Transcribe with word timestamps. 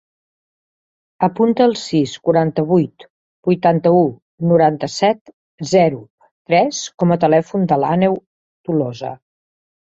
Apunta 1.27 1.67
el 1.71 1.75
sis, 1.81 2.13
quaranta-vuit, 2.29 3.05
vuitanta-u, 3.51 4.01
noranta-set, 4.53 5.35
zero, 5.75 6.03
tres 6.33 6.83
com 6.99 7.17
a 7.17 7.21
telèfon 7.29 7.71
de 7.75 7.83
l'Àneu 7.85 8.21
Tolosa. 8.67 9.17